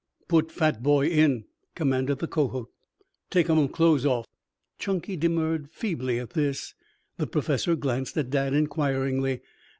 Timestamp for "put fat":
0.27-0.81